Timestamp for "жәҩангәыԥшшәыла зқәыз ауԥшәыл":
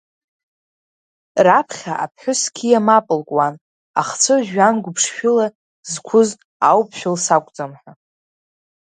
4.45-7.15